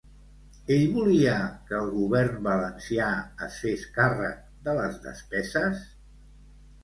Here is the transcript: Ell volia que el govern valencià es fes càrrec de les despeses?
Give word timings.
Ell 0.75 0.85
volia 0.93 1.33
que 1.71 1.75
el 1.79 1.89
govern 1.97 2.39
valencià 2.47 3.09
es 3.47 3.59
fes 3.65 3.83
càrrec 3.97 4.39
de 4.69 4.75
les 4.79 4.97
despeses? 5.05 5.85